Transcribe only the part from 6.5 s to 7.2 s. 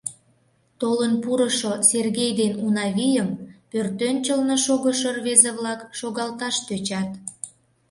тӧчат.